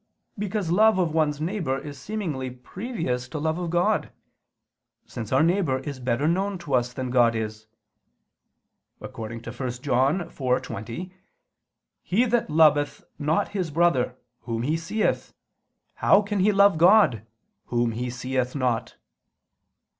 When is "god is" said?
7.11-7.67